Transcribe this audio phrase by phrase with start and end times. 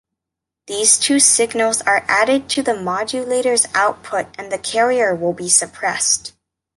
[0.65, 6.33] These two signals are added to the modulator’s output and the carrier will be suppressed.